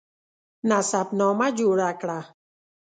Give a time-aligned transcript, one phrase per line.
[0.69, 2.19] نسب نامه جوړه کړه.